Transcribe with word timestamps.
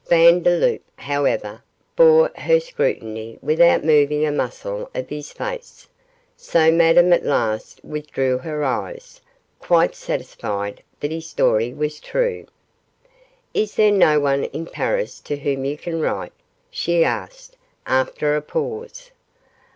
Vandeloup, 0.09 0.81
however, 0.95 1.61
bore 1.95 2.31
her 2.35 2.59
scrutiny 2.59 3.37
without 3.39 3.83
moving 3.83 4.25
a 4.25 4.31
muscle 4.31 4.89
of 4.95 5.07
his 5.09 5.31
face, 5.31 5.87
so 6.35 6.71
Madame 6.71 7.13
at 7.13 7.23
last 7.23 7.85
withdrew 7.85 8.39
her 8.39 8.63
eyes, 8.63 9.21
quite 9.59 9.93
satisfied 9.93 10.81
that 10.99 11.11
his 11.11 11.27
story 11.27 11.71
was 11.71 11.99
true. 11.99 12.47
'Is 13.53 13.75
there 13.75 13.91
no 13.91 14.19
one 14.19 14.45
in 14.45 14.65
Paris 14.65 15.19
to 15.19 15.35
whom 15.37 15.65
you 15.65 15.77
can 15.77 16.01
write?' 16.01 16.33
she 16.71 17.03
asked, 17.03 17.55
after 17.85 18.35
a 18.35 18.41
pause. 18.41 19.11